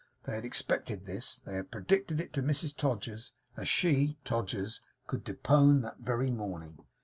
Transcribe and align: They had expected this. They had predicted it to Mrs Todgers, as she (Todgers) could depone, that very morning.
They 0.23 0.33
had 0.33 0.45
expected 0.45 1.05
this. 1.05 1.37
They 1.37 1.53
had 1.57 1.69
predicted 1.69 2.19
it 2.19 2.33
to 2.33 2.41
Mrs 2.41 2.75
Todgers, 2.75 3.33
as 3.55 3.67
she 3.69 4.17
(Todgers) 4.25 4.81
could 5.05 5.23
depone, 5.23 5.81
that 5.83 5.99
very 5.99 6.31
morning. 6.31 6.79